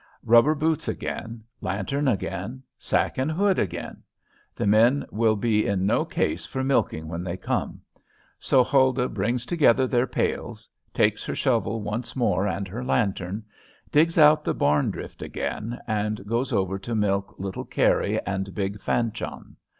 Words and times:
Rubber 0.23 0.55
boots 0.55 0.87
again, 0.87 1.43
lantern 1.61 2.07
again, 2.07 2.63
sack 2.75 3.19
and 3.19 3.31
hood 3.31 3.59
again. 3.59 4.01
The 4.55 4.65
men 4.65 5.05
will 5.11 5.35
be 5.35 5.67
in 5.67 5.85
no 5.85 6.05
case 6.05 6.43
for 6.43 6.63
milking 6.63 7.07
when 7.07 7.23
they 7.23 7.37
come. 7.37 7.81
So 8.39 8.63
Huldah 8.63 9.09
brings 9.09 9.45
together 9.45 9.85
their 9.85 10.07
pails, 10.07 10.67
takes 10.91 11.23
her 11.25 11.35
shovel 11.35 11.83
once 11.83 12.15
more 12.15 12.47
and 12.47 12.67
her 12.67 12.83
lantern, 12.83 13.45
digs 13.91 14.17
out 14.17 14.43
the 14.43 14.55
barn 14.55 14.89
drift 14.89 15.21
again, 15.21 15.77
and 15.85 16.25
goes 16.25 16.51
over 16.51 16.79
to 16.79 16.95
milk 16.95 17.35
little 17.37 17.63
Carry 17.65 18.19
and 18.25 18.55
big 18.55 18.79
Fanchon. 18.81 19.55